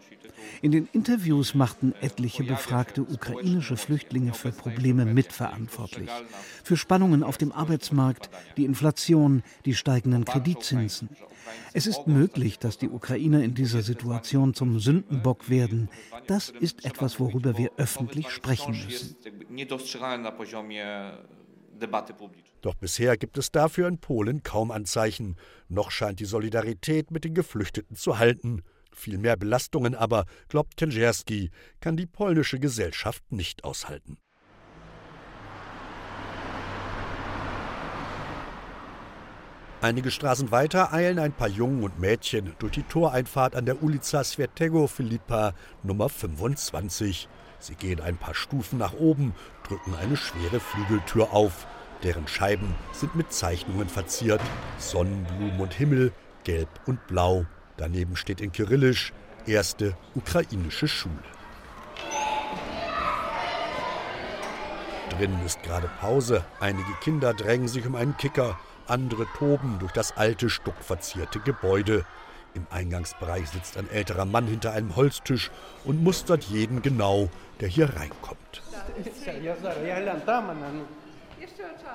In 0.62 0.72
den 0.72 0.88
Interviews 0.94 1.56
machten 1.56 1.94
etliche 2.02 2.44
befragte 2.44 3.02
ukrainische 3.02 3.78
Flüchtlinge 3.78 4.34
für 4.34 4.52
Probleme 4.52 5.06
mitverantwortlich. 5.06 6.10
Für 6.64 6.78
Spannungen 6.78 7.24
auf 7.24 7.38
dem 7.38 7.52
Arbeitsmarkt, 7.52 8.30
die 8.58 8.66
Inflation, 8.66 9.44
die 9.66 9.74
steigenden 9.74 10.26
Kreditzinsen. 10.26 11.10
Es 11.74 11.88
ist 11.88 12.08
möglich, 12.08 12.60
dass 12.60 12.78
die 12.78 12.90
Ukrainer 12.90 13.44
in 13.44 13.54
dieser 13.54 13.82
Situation 13.82 14.54
zum 14.54 14.80
Sündenbock 14.80 15.50
werden. 15.50 15.90
Das 16.28 16.50
ist 16.50 16.86
etwas, 16.86 17.20
worüber 17.20 17.58
wir 17.58 17.72
öffentlich 17.78 18.30
sprechen 18.30 18.72
müssen. 18.86 19.16
Doch 22.62 22.76
bisher 22.76 23.18
gibt 23.18 23.38
es 23.38 23.52
dafür 23.52 23.88
in 23.88 23.98
Polen 23.98 24.44
kaum 24.44 24.72
Anzeichen. 24.72 25.36
Noch 25.68 25.92
scheint 25.92 26.20
die 26.20 26.26
Solidarität 26.26 27.10
mit 27.12 27.24
den 27.24 27.34
Geflüchteten 27.34 27.96
zu 27.96 28.20
halten. 28.20 28.62
Viel 28.94 29.18
mehr 29.18 29.38
Belastungen 29.38 29.96
aber, 29.96 30.26
glaubt 30.50 30.78
Tengerski, 30.78 31.52
kann 31.80 31.98
die 31.98 32.06
polnische 32.06 32.60
Gesellschaft 32.60 33.24
nicht 33.32 33.64
aushalten. 33.64 34.18
Einige 39.84 40.12
Straßen 40.12 40.52
weiter 40.52 40.94
eilen 40.94 41.18
ein 41.18 41.34
paar 41.34 41.48
Jungen 41.48 41.82
und 41.82 42.00
Mädchen 42.00 42.54
durch 42.60 42.74
die 42.74 42.84
Toreinfahrt 42.84 43.56
an 43.56 43.66
der 43.66 43.82
Ulica 43.82 44.24
Svetego 44.24 44.86
Filipa 44.86 45.56
Nummer 45.82 46.08
25. 46.08 47.28
Sie 47.58 47.76
gehen 47.76 48.00
ein 48.00 48.18
paar 48.18 48.36
Stufen 48.36 48.78
nach 48.78 48.94
oben, 48.94 49.34
drücken 49.68 49.96
eine 49.96 50.18
schwere 50.18 50.60
Flügeltür 50.60 51.34
auf. 51.34 51.66
Deren 52.04 52.28
Scheiben 52.28 52.76
sind 52.92 53.16
mit 53.16 53.34
Zeichnungen 53.34 53.90
verziert. 53.90 54.42
Sonnenblumen 54.78 55.60
und 55.60 55.74
Himmel, 55.74 56.12
gelb 56.44 56.70
und 56.86 57.08
blau. 57.08 57.48
Daneben 57.78 58.16
steht 58.16 58.42
in 58.42 58.52
Kyrillisch 58.52 59.14
erste 59.46 59.96
ukrainische 60.16 60.88
Schule. 60.88 61.16
Drinnen 65.10 65.46
ist 65.46 65.62
gerade 65.64 65.90
Pause. 66.00 66.44
Einige 66.60 66.94
Kinder 67.02 67.34
drängen 67.34 67.68
sich 67.68 67.86
um 67.86 67.96
einen 67.96 68.16
Kicker, 68.18 68.58
andere 68.88 69.26
toben 69.38 69.78
durch 69.80 69.92
das 69.92 70.16
alte, 70.18 70.50
stuckverzierte 70.50 71.40
Gebäude. 71.40 72.06
Im 72.54 72.66
Eingangsbereich 72.70 73.50
sitzt 73.50 73.78
ein 73.78 73.90
älterer 73.90 74.26
Mann 74.26 74.48
hinter 74.48 74.74
einem 74.74 74.96
Holztisch 74.96 75.52
und 75.86 76.04
mustert 76.04 76.44
jeden 76.46 76.82
genau, 76.82 77.30
der 77.60 77.68
hier 77.68 77.96
reinkommt. 77.96 78.62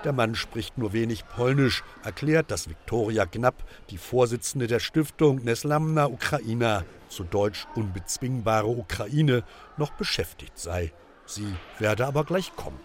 Der 0.04 0.12
Mann 0.12 0.34
spricht 0.34 0.78
nur 0.78 0.92
wenig 0.92 1.26
Polnisch, 1.26 1.82
erklärt, 2.04 2.50
dass 2.50 2.68
Viktoria 2.68 3.26
Knapp, 3.26 3.64
die 3.90 3.98
Vorsitzende 3.98 4.66
der 4.66 4.78
Stiftung 4.78 5.42
Neslamna 5.42 6.06
Ukraina, 6.06 6.84
zu 7.08 7.24
Deutsch 7.24 7.66
unbezwingbare 7.74 8.68
Ukraine, 8.68 9.42
noch 9.76 9.90
beschäftigt 9.92 10.58
sei. 10.58 10.92
Sie 11.26 11.54
werde 11.78 12.06
aber 12.06 12.24
gleich 12.24 12.54
kommen. 12.54 12.78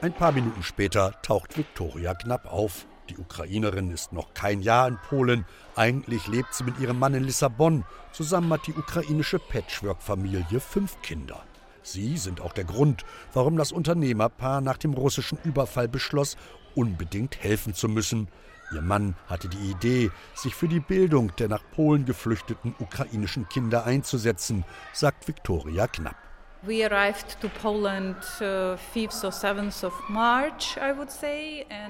Ein 0.00 0.12
paar 0.12 0.32
Minuten 0.32 0.62
später 0.62 1.14
taucht 1.22 1.56
Viktoria 1.56 2.14
Knapp 2.14 2.46
auf. 2.46 2.86
Die 3.10 3.18
Ukrainerin 3.18 3.90
ist 3.90 4.12
noch 4.12 4.32
kein 4.32 4.60
Jahr 4.60 4.88
in 4.88 4.98
Polen. 5.08 5.44
Eigentlich 5.76 6.26
lebt 6.26 6.54
sie 6.54 6.64
mit 6.64 6.78
ihrem 6.78 6.98
Mann 6.98 7.14
in 7.14 7.24
Lissabon. 7.24 7.84
Zusammen 8.12 8.52
hat 8.52 8.66
die 8.66 8.74
ukrainische 8.74 9.38
Patchwork-Familie 9.38 10.60
fünf 10.60 11.00
Kinder. 11.02 11.44
Sie 11.84 12.16
sind 12.16 12.40
auch 12.40 12.54
der 12.54 12.64
Grund, 12.64 13.04
warum 13.34 13.56
das 13.56 13.70
Unternehmerpaar 13.70 14.60
nach 14.62 14.78
dem 14.78 14.94
russischen 14.94 15.38
Überfall 15.44 15.86
beschloss, 15.86 16.36
unbedingt 16.74 17.42
helfen 17.42 17.74
zu 17.74 17.88
müssen. 17.88 18.28
Ihr 18.72 18.80
Mann 18.80 19.14
hatte 19.28 19.48
die 19.48 19.70
Idee, 19.70 20.10
sich 20.34 20.54
für 20.54 20.66
die 20.66 20.80
Bildung 20.80 21.32
der 21.36 21.48
nach 21.48 21.62
Polen 21.76 22.06
geflüchteten 22.06 22.74
ukrainischen 22.78 23.48
Kinder 23.48 23.84
einzusetzen, 23.84 24.64
sagt 24.92 25.28
Viktoria 25.28 25.86
Knapp. 25.86 26.16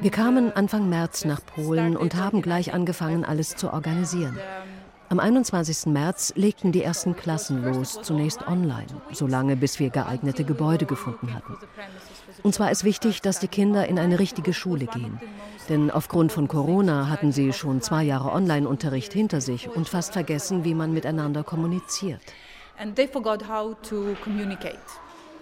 Wir 0.00 0.10
kamen 0.10 0.56
Anfang 0.56 0.88
März 0.88 1.24
nach 1.24 1.40
Polen 1.46 1.96
und 1.96 2.16
haben 2.16 2.42
gleich 2.42 2.74
angefangen, 2.74 3.24
alles 3.24 3.54
zu 3.54 3.72
organisieren. 3.72 4.36
Am 5.14 5.20
21. 5.20 5.92
März 5.92 6.32
legten 6.34 6.72
die 6.72 6.82
ersten 6.82 7.14
Klassen 7.14 7.62
los, 7.62 8.00
zunächst 8.02 8.48
online, 8.48 8.88
solange 9.12 9.54
bis 9.54 9.78
wir 9.78 9.90
geeignete 9.90 10.42
Gebäude 10.42 10.86
gefunden 10.86 11.32
hatten. 11.32 11.56
Uns 12.42 12.58
war 12.58 12.72
es 12.72 12.82
wichtig, 12.82 13.22
dass 13.22 13.38
die 13.38 13.46
Kinder 13.46 13.86
in 13.86 14.00
eine 14.00 14.18
richtige 14.18 14.52
Schule 14.52 14.86
gehen. 14.86 15.20
Denn 15.68 15.92
aufgrund 15.92 16.32
von 16.32 16.48
Corona 16.48 17.08
hatten 17.08 17.30
sie 17.30 17.52
schon 17.52 17.80
zwei 17.80 18.02
Jahre 18.02 18.32
Online-Unterricht 18.32 19.12
hinter 19.12 19.40
sich 19.40 19.68
und 19.68 19.88
fast 19.88 20.14
vergessen, 20.14 20.64
wie 20.64 20.74
man 20.74 20.92
miteinander 20.92 21.44
kommuniziert 21.44 22.20
and 22.78 22.96
they 22.96 23.06
forgot 23.06 23.42
how 23.42 23.74
to 23.82 24.16
communicate. 24.22 24.80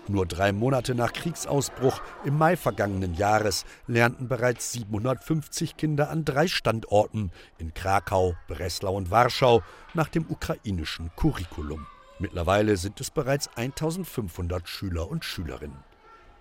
Nur 0.09 0.27
drei 0.27 0.51
Monate 0.53 0.97
nach 0.97 1.13
Kriegsausbruch 1.13 2.01
im 2.25 2.37
Mai 2.37 2.57
vergangenen 2.57 3.15
Jahres 3.15 3.65
lernten 3.87 4.27
bereits 4.27 4.73
750 4.73 5.77
Kinder 5.77 6.11
an 6.11 6.25
drei 6.25 6.49
Standorten 6.49 7.31
in 7.59 7.73
Krakau, 7.73 8.35
Breslau 8.49 8.97
und 8.97 9.13
Warschau 9.13 9.63
nach 9.95 10.09
dem 10.09 10.27
ukrainischen 10.29 11.13
Curriculum. 11.15 11.87
Mittlerweile 12.19 12.77
sind 12.77 13.01
es 13.01 13.11
bereits 13.11 13.49
1500 13.57 14.69
Schüler 14.69 15.09
und 15.09 15.25
Schülerinnen. 15.25 15.85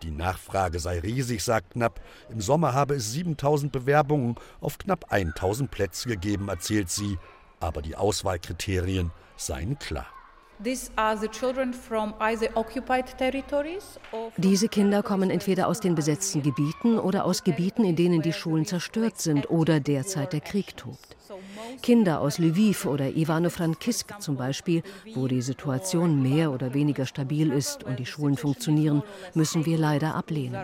Die 0.02 0.12
Nachfrage 0.12 0.80
sei 0.80 1.00
riesig, 1.00 1.44
sagt 1.44 1.72
Knapp. 1.72 2.02
Im 2.30 2.42
Sommer 2.42 2.74
habe 2.74 2.96
es 2.96 3.12
7000 3.12 3.72
Bewerbungen 3.72 4.36
auf 4.60 4.80
knapp 4.80 5.12
1000 5.12 5.70
Plätze 5.70 6.10
gegeben, 6.10 6.50
erzählt 6.50 6.90
sie. 6.90 7.20
Aber 7.60 7.84
die 7.84 7.96
Auswahlkriterien 7.96 9.12
seien 9.38 9.78
klar. 9.78 10.08
Diese 14.38 14.68
Kinder 14.68 15.04
kommen 15.04 15.30
entweder 15.30 15.68
aus 15.68 15.80
den 15.80 15.96
besetzten 15.96 16.44
Gebieten 16.44 17.00
oder 17.00 17.26
aus 17.26 17.44
Gebieten, 17.44 17.84
in 17.84 17.96
denen 17.96 18.22
die 18.22 18.34
Schulen 18.34 18.66
zerstört 18.66 19.20
sind 19.20 19.50
oder 19.50 19.80
derzeit 19.80 20.34
der 20.34 20.42
Krieg 20.42 20.78
tobt. 20.78 21.18
Kinder 21.82 22.22
aus 22.22 22.38
Lviv 22.38 22.86
oder 22.86 23.10
Ivano-Frankisk 23.10 24.22
zum 24.22 24.38
Beispiel, 24.38 24.84
wo 25.16 25.28
die 25.28 25.42
Situation 25.42 26.22
mehr 26.22 26.52
oder 26.52 26.74
weniger 26.74 27.06
stabil 27.06 27.52
ist 27.52 27.84
und 27.84 27.98
die 27.98 28.06
Schulen 28.06 28.38
funktionieren, 28.38 29.02
müssen 29.34 29.66
wir 29.66 29.78
leider 29.78 30.14
ablehnen. 30.14 30.62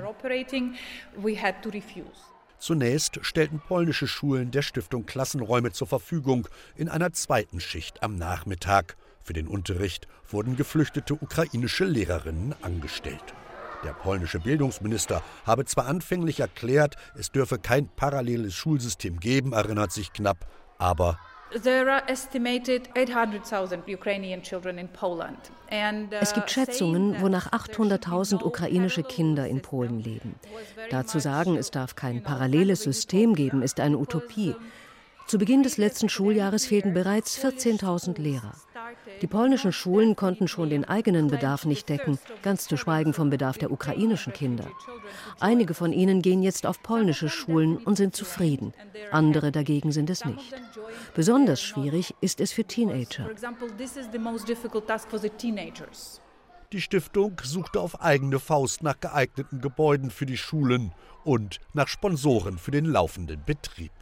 Zunächst 2.60 3.20
stellten 3.22 3.60
polnische 3.60 4.08
Schulen 4.08 4.52
der 4.52 4.62
Stiftung 4.64 5.06
Klassenräume 5.06 5.72
zur 5.72 5.88
Verfügung 5.88 6.48
in 6.76 6.90
einer 6.90 7.14
zweiten 7.14 7.60
Schicht 7.60 8.04
am 8.04 8.16
Nachmittag. 8.16 8.98
Für 9.28 9.34
den 9.34 9.50
Unterricht 9.50 10.08
wurden 10.30 10.56
geflüchtete 10.56 11.14
ukrainische 11.14 11.84
Lehrerinnen 11.84 12.56
angestellt. 12.62 13.34
Der 13.84 13.92
polnische 13.92 14.40
Bildungsminister 14.40 15.22
habe 15.46 15.66
zwar 15.66 15.88
anfänglich 15.88 16.40
erklärt, 16.40 16.96
es 17.14 17.30
dürfe 17.30 17.60
kein 17.60 17.90
paralleles 17.90 18.56
Schulsystem 18.56 19.20
geben, 19.20 19.52
erinnert 19.52 19.92
sich 19.92 20.14
knapp, 20.14 20.48
aber 20.78 21.20
uh, 21.54 21.58
es 26.22 26.34
gibt 26.34 26.50
Schätzungen, 26.50 27.22
wonach 27.22 27.52
800.000 27.52 28.44
ukrainische 28.44 29.04
Kinder 29.04 29.46
in 29.46 29.62
Polen 29.62 30.00
leben. 30.00 30.36
Da 30.90 31.06
zu 31.06 31.20
sagen, 31.20 31.58
es 31.58 31.70
darf 31.70 31.98
kein 31.98 32.24
paralleles 32.24 32.84
System 32.84 33.36
geben, 33.36 33.62
ist 33.62 33.82
eine 33.82 33.98
Utopie. 33.98 34.56
Zu 35.28 35.38
Beginn 35.38 35.64
des 35.64 35.76
letzten 35.76 36.08
Schuljahres 36.08 36.66
fehlten 36.66 36.94
bereits 36.94 37.38
14.000 37.38 38.18
Lehrer. 38.22 38.54
Die 39.22 39.28
polnischen 39.28 39.72
Schulen 39.72 40.16
konnten 40.16 40.48
schon 40.48 40.70
den 40.70 40.86
eigenen 40.86 41.28
Bedarf 41.28 41.66
nicht 41.66 41.90
decken, 41.90 42.20
ganz 42.44 42.68
zu 42.68 42.78
schweigen 42.78 43.14
vom 43.14 43.30
Bedarf 43.30 43.58
der 43.58 43.72
ukrainischen 43.72 44.34
Kinder. 44.34 44.68
Einige 45.40 45.74
von 45.74 45.94
ihnen 45.94 46.22
gehen 46.22 46.44
jetzt 46.44 46.66
auf 46.66 46.82
polnische 46.84 47.30
Schulen 47.30 47.78
und 47.78 47.96
sind 47.96 48.16
zufrieden, 48.16 48.74
andere 49.12 49.52
dagegen 49.52 49.92
sind 49.92 50.10
es 50.10 50.26
nicht. 50.26 50.54
Besonders 51.16 51.62
schwierig 51.62 52.16
ist 52.22 52.40
es 52.40 52.52
für 52.52 52.64
Teenager. 52.64 53.30
Die 56.74 56.82
Stiftung 56.82 57.40
suchte 57.44 57.80
auf 57.80 58.02
eigene 58.02 58.40
Faust 58.40 58.84
nach 58.84 59.00
geeigneten 59.00 59.62
Gebäuden 59.62 60.12
für 60.12 60.26
die 60.26 60.36
Schulen 60.36 60.94
und 61.24 61.60
nach 61.74 61.88
Sponsoren 61.88 62.58
für 62.58 62.72
den 62.72 62.86
laufenden 62.86 63.42
Betrieb. 63.46 63.94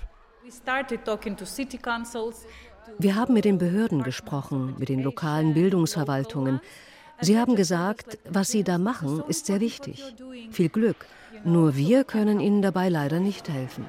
Wir 2.98 3.16
haben 3.16 3.34
mit 3.34 3.46
den 3.46 3.58
Behörden 3.58 4.04
gesprochen, 4.04 4.76
mit 4.78 4.90
den 4.90 5.02
lokalen 5.02 5.54
Bildungsverwaltungen. 5.54 6.62
Sie 7.22 7.38
haben 7.38 7.56
gesagt, 7.56 8.18
was 8.30 8.50
Sie 8.50 8.64
da 8.64 8.78
machen, 8.78 9.24
ist 9.28 9.46
sehr 9.46 9.60
wichtig. 9.60 10.04
Viel 10.52 10.70
Glück. 10.70 11.06
Nur 11.44 11.76
wir 11.76 12.04
können 12.04 12.40
Ihnen 12.40 12.62
dabei 12.62 12.90
leider 12.90 13.20
nicht 13.20 13.50
helfen. 13.50 13.86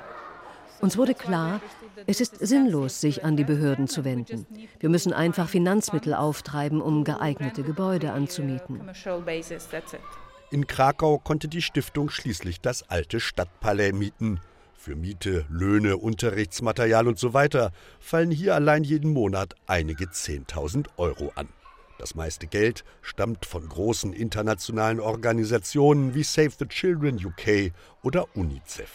Uns 0.81 0.99
wurde 0.99 1.15
klar, 1.15 1.61
es 2.07 2.21
ist 2.21 2.39
sinnlos, 2.39 3.01
sich 3.01 3.25
an 3.25 3.37
die 3.37 3.45
Behörden 3.45 3.89
zu 3.89 4.05
wenden. 4.05 4.47
Wir 4.79 4.89
müssen 4.89 5.13
einfach 5.13 5.49
Finanzmittel 5.49 6.13
auftreiben, 6.15 6.83
um 6.83 7.05
geeignete 7.05 7.63
Gebäude 7.63 8.13
anzumieten. 8.13 8.81
In 10.51 10.67
Krakau 10.67 11.19
konnte 11.19 11.49
die 11.49 11.63
Stiftung 11.63 12.11
schließlich 12.11 12.61
das 12.61 12.89
alte 12.89 13.21
Stadtpalais 13.21 13.93
mieten. 13.93 14.41
Für 14.87 14.95
Miete, 14.95 15.45
Löhne, 15.49 15.97
Unterrichtsmaterial 15.97 17.09
und 17.09 17.19
so 17.19 17.35
weiter 17.35 17.73
fallen 17.99 18.31
hier 18.31 18.55
allein 18.55 18.85
jeden 18.85 19.13
Monat 19.13 19.57
einige 19.67 20.05
10.000 20.05 20.91
Euro 20.97 21.33
an. 21.35 21.49
Das 21.99 22.15
meiste 22.15 22.47
Geld 22.47 22.85
stammt 23.03 23.47
von 23.47 23.69
großen 23.69 24.13
internationalen 24.13 25.01
Organisationen 25.01 26.15
wie 26.15 26.23
Save 26.23 26.53
the 26.57 26.69
Children 26.69 27.17
UK 27.17 27.73
oder 28.05 28.29
UNICEF. 28.37 28.93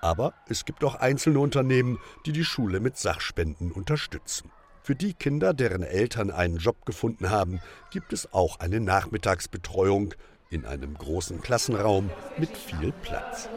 Aber 0.00 0.34
es 0.48 0.64
gibt 0.64 0.82
auch 0.82 0.96
einzelne 0.96 1.38
Unternehmen, 1.38 2.00
die 2.26 2.32
die 2.32 2.44
Schule 2.44 2.80
mit 2.80 2.96
Sachspenden 2.96 3.70
unterstützen. 3.70 4.50
Für 4.82 4.96
die 4.96 5.14
Kinder, 5.14 5.54
deren 5.54 5.84
Eltern 5.84 6.32
einen 6.32 6.56
Job 6.56 6.84
gefunden 6.84 7.30
haben, 7.30 7.60
gibt 7.92 8.12
es 8.12 8.32
auch 8.32 8.58
eine 8.58 8.80
Nachmittagsbetreuung 8.80 10.14
in 10.50 10.64
einem 10.64 10.94
großen 10.94 11.40
Klassenraum 11.40 12.10
mit 12.38 12.56
viel 12.56 12.92
Platz. 13.02 13.48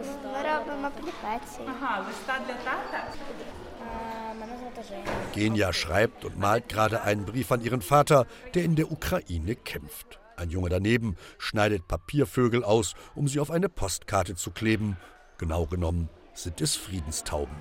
Genia 5.33 5.73
schreibt 5.73 6.25
und 6.25 6.37
malt 6.39 6.69
gerade 6.69 7.01
einen 7.03 7.25
Brief 7.25 7.51
an 7.51 7.61
ihren 7.61 7.81
Vater, 7.81 8.25
der 8.53 8.63
in 8.63 8.75
der 8.75 8.91
Ukraine 8.91 9.55
kämpft. 9.55 10.19
Ein 10.35 10.49
Junge 10.49 10.69
daneben 10.69 11.17
schneidet 11.37 11.87
Papiervögel 11.87 12.63
aus, 12.63 12.95
um 13.15 13.27
sie 13.27 13.39
auf 13.39 13.51
eine 13.51 13.69
Postkarte 13.69 14.35
zu 14.35 14.51
kleben. 14.51 14.97
Genau 15.37 15.65
genommen 15.65 16.09
sind 16.33 16.61
es 16.61 16.75
Friedenstauben. 16.75 17.55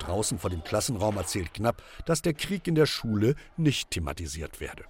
Draußen 0.00 0.38
vor 0.38 0.50
dem 0.50 0.64
Klassenraum 0.64 1.16
erzählt 1.16 1.54
Knapp, 1.54 1.82
dass 2.06 2.22
der 2.22 2.34
Krieg 2.34 2.66
in 2.66 2.74
der 2.74 2.86
Schule 2.86 3.34
nicht 3.56 3.90
thematisiert 3.90 4.60
werde. 4.60 4.84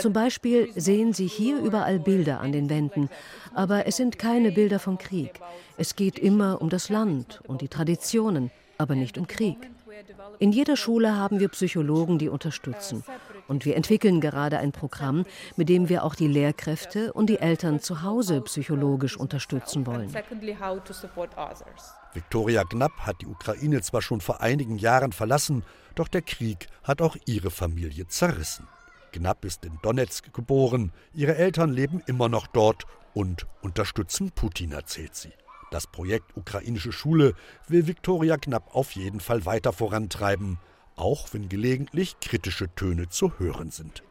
Zum 0.00 0.12
Beispiel 0.12 0.72
sehen 0.74 1.12
Sie 1.12 1.26
hier 1.26 1.58
überall 1.58 1.98
Bilder 1.98 2.40
an 2.40 2.52
den 2.52 2.68
Wänden, 2.68 3.08
aber 3.54 3.86
es 3.86 3.96
sind 3.96 4.18
keine 4.18 4.52
Bilder 4.52 4.78
vom 4.78 4.98
Krieg. 4.98 5.40
Es 5.76 5.94
geht 5.96 6.18
immer 6.18 6.60
um 6.60 6.68
das 6.68 6.88
Land 6.88 7.40
und 7.46 7.60
die 7.60 7.68
Traditionen, 7.68 8.50
aber 8.78 8.94
nicht 8.94 9.18
um 9.18 9.26
Krieg. 9.26 9.70
In 10.38 10.52
jeder 10.52 10.76
Schule 10.76 11.16
haben 11.16 11.40
wir 11.40 11.48
Psychologen, 11.48 12.18
die 12.18 12.28
unterstützen. 12.28 13.04
Und 13.48 13.64
wir 13.64 13.76
entwickeln 13.76 14.20
gerade 14.20 14.58
ein 14.58 14.72
Programm, 14.72 15.24
mit 15.56 15.68
dem 15.68 15.88
wir 15.88 16.04
auch 16.04 16.14
die 16.14 16.26
Lehrkräfte 16.26 17.12
und 17.12 17.28
die 17.28 17.38
Eltern 17.38 17.80
zu 17.80 18.02
Hause 18.02 18.40
psychologisch 18.42 19.16
unterstützen 19.16 19.86
wollen. 19.86 20.12
Viktoria 22.12 22.64
Knapp 22.64 22.92
hat 23.00 23.20
die 23.20 23.26
Ukraine 23.26 23.80
zwar 23.82 24.02
schon 24.02 24.20
vor 24.20 24.40
einigen 24.40 24.78
Jahren 24.78 25.12
verlassen, 25.12 25.64
doch 25.94 26.08
der 26.08 26.22
Krieg 26.22 26.68
hat 26.82 27.02
auch 27.02 27.16
ihre 27.26 27.50
Familie 27.50 28.06
zerrissen. 28.08 28.66
Knapp 29.12 29.44
ist 29.44 29.64
in 29.64 29.78
Donetsk 29.82 30.32
geboren, 30.32 30.92
ihre 31.12 31.36
Eltern 31.36 31.70
leben 31.70 32.02
immer 32.06 32.28
noch 32.28 32.46
dort 32.48 32.84
und 33.12 33.46
unterstützen 33.62 34.32
Putin, 34.32 34.72
erzählt 34.72 35.14
sie. 35.14 35.32
Das 35.74 35.88
Projekt 35.88 36.36
Ukrainische 36.36 36.92
Schule 36.92 37.34
will 37.66 37.88
Viktoria 37.88 38.36
Knapp 38.36 38.76
auf 38.76 38.92
jeden 38.92 39.18
Fall 39.18 39.44
weiter 39.44 39.72
vorantreiben, 39.72 40.60
auch 40.94 41.34
wenn 41.34 41.48
gelegentlich 41.48 42.20
kritische 42.20 42.72
Töne 42.76 43.08
zu 43.08 43.40
hören 43.40 43.72
sind. 43.72 44.04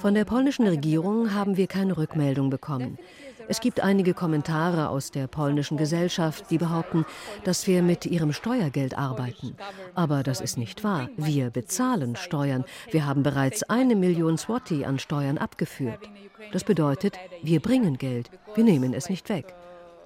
Von 0.00 0.14
der 0.14 0.24
polnischen 0.24 0.66
Regierung 0.66 1.34
haben 1.34 1.58
wir 1.58 1.66
keine 1.66 1.98
Rückmeldung 1.98 2.48
bekommen. 2.48 2.98
Es 3.46 3.60
gibt 3.60 3.80
einige 3.80 4.14
Kommentare 4.14 4.88
aus 4.88 5.10
der 5.10 5.26
polnischen 5.26 5.76
Gesellschaft, 5.76 6.50
die 6.50 6.56
behaupten, 6.56 7.04
dass 7.44 7.66
wir 7.66 7.82
mit 7.82 8.06
ihrem 8.06 8.32
Steuergeld 8.32 8.96
arbeiten. 8.96 9.54
Aber 9.94 10.22
das 10.22 10.40
ist 10.40 10.56
nicht 10.56 10.82
wahr. 10.82 11.10
Wir 11.18 11.50
bezahlen 11.50 12.16
Steuern. 12.16 12.64
Wir 12.90 13.04
haben 13.04 13.22
bereits 13.22 13.64
eine 13.64 13.94
Million 13.94 14.38
Swati 14.38 14.86
an 14.86 14.98
Steuern 14.98 15.36
abgeführt. 15.36 16.08
Das 16.52 16.64
bedeutet, 16.64 17.18
wir 17.42 17.60
bringen 17.60 17.98
Geld, 17.98 18.30
wir 18.54 18.64
nehmen 18.64 18.94
es 18.94 19.10
nicht 19.10 19.28
weg. 19.28 19.54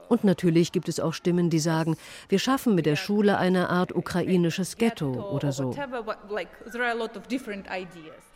Und 0.08 0.24
natürlich 0.24 0.72
gibt 0.72 0.88
es 0.88 1.00
auch 1.00 1.14
Stimmen, 1.14 1.48
die 1.48 1.58
sagen, 1.58 1.96
wir 2.28 2.38
schaffen 2.38 2.74
mit 2.74 2.86
der 2.86 2.96
Schule 2.96 3.38
eine 3.38 3.70
Art 3.70 3.94
ukrainisches 3.94 4.76
Ghetto 4.76 5.30
oder 5.30 5.52
so. 5.52 5.74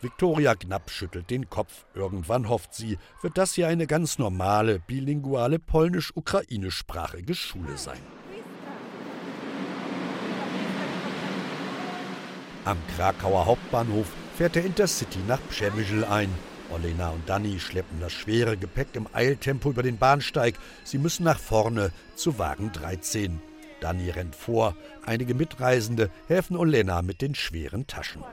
Viktoria 0.01 0.55
Knapp 0.55 0.89
schüttelt 0.89 1.29
den 1.29 1.49
Kopf. 1.49 1.85
Irgendwann 1.93 2.49
hofft 2.49 2.73
sie, 2.73 2.97
wird 3.21 3.37
das 3.37 3.53
hier 3.53 3.67
eine 3.67 3.87
ganz 3.87 4.17
normale, 4.17 4.79
bilinguale 4.79 5.59
polnisch-ukrainischsprachige 5.59 7.35
Schule 7.35 7.77
sein. 7.77 7.99
Am 12.65 12.77
Krakauer 12.95 13.45
Hauptbahnhof 13.45 14.07
fährt 14.35 14.55
der 14.55 14.65
Intercity 14.65 15.19
nach 15.27 15.39
Przemysl 15.49 16.03
ein. 16.03 16.29
Olena 16.77 17.09
und 17.09 17.27
Danny 17.27 17.59
schleppen 17.59 17.99
das 17.99 18.13
schwere 18.13 18.55
Gepäck 18.55 18.89
im 18.93 19.07
Eiltempo 19.11 19.71
über 19.71 19.81
den 19.81 19.97
Bahnsteig. 19.97 20.55
Sie 20.83 20.99
müssen 20.99 21.23
nach 21.23 21.39
vorne 21.39 21.91
zu 22.15 22.37
Wagen 22.37 22.71
13. 22.71 23.41
Danny 23.81 24.11
rennt 24.11 24.35
vor. 24.35 24.75
Einige 25.03 25.33
Mitreisende 25.33 26.11
helfen 26.27 26.55
Olena 26.55 27.01
mit 27.01 27.21
den 27.21 27.33
schweren 27.33 27.87
Taschen. 27.87 28.23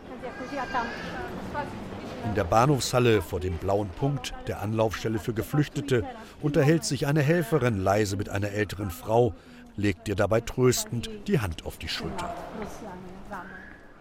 In 2.26 2.34
der 2.34 2.44
Bahnhofshalle 2.44 3.22
vor 3.22 3.40
dem 3.40 3.56
blauen 3.56 3.88
Punkt 3.88 4.34
der 4.46 4.60
Anlaufstelle 4.60 5.18
für 5.18 5.32
Geflüchtete 5.32 6.04
unterhält 6.42 6.84
sich 6.84 7.06
eine 7.06 7.22
Helferin 7.22 7.78
leise 7.78 8.16
mit 8.16 8.28
einer 8.28 8.50
älteren 8.50 8.90
Frau, 8.90 9.34
legt 9.76 10.08
ihr 10.08 10.16
dabei 10.16 10.42
tröstend 10.42 11.08
die 11.28 11.40
Hand 11.40 11.64
auf 11.64 11.78
die 11.78 11.88
Schulter. 11.88 12.34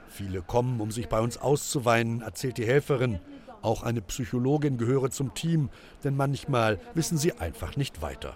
Viele 0.10 0.42
kommen, 0.42 0.80
um 0.82 0.92
sich 0.92 1.08
bei 1.08 1.20
uns 1.20 1.38
auszuweinen, 1.38 2.22
erzählt 2.22 2.58
die 2.58 2.68
Helferin. 2.68 3.20
Auch 3.64 3.82
eine 3.82 4.02
Psychologin 4.02 4.78
gehöre 4.78 5.10
zum 5.10 5.34
Team, 5.34 5.70
denn 6.04 6.18
manchmal 6.18 6.80
wissen 6.94 7.18
sie 7.18 7.34
einfach 7.34 7.78
nicht 7.78 8.02
weiter. 8.02 8.36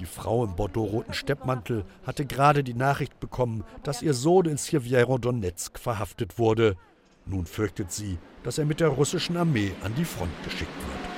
Die 0.00 0.06
Frau 0.06 0.44
im 0.44 0.56
bordeaux-roten 0.56 1.14
Steppmantel 1.14 1.84
hatte 2.04 2.26
gerade 2.26 2.64
die 2.64 2.74
Nachricht 2.74 3.20
bekommen, 3.20 3.62
dass 3.84 4.02
ihr 4.02 4.14
Sohn 4.14 4.46
in 4.46 4.58
Sjewjerodonetsk 4.58 5.78
verhaftet 5.78 6.38
wurde. 6.40 6.76
Nun 7.24 7.46
fürchtet 7.46 7.92
sie, 7.92 8.18
dass 8.42 8.58
er 8.58 8.64
mit 8.64 8.80
der 8.80 8.88
russischen 8.88 9.36
Armee 9.36 9.72
an 9.84 9.94
die 9.94 10.04
Front 10.04 10.32
geschickt 10.42 10.76
wird. 10.76 11.13